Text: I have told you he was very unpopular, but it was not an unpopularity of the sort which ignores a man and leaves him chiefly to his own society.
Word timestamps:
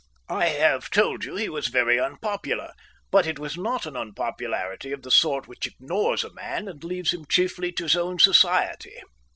I 0.29 0.47
have 0.47 0.89
told 0.89 1.25
you 1.25 1.35
he 1.35 1.47
was 1.47 1.67
very 1.67 1.99
unpopular, 1.99 2.73
but 3.11 3.27
it 3.27 3.37
was 3.37 3.55
not 3.55 3.85
an 3.85 3.95
unpopularity 3.95 4.91
of 4.93 5.03
the 5.03 5.11
sort 5.11 5.47
which 5.47 5.67
ignores 5.67 6.23
a 6.23 6.33
man 6.33 6.67
and 6.67 6.83
leaves 6.83 7.13
him 7.13 7.25
chiefly 7.29 7.71
to 7.73 7.83
his 7.83 7.95
own 7.95 8.17
society. 8.17 8.95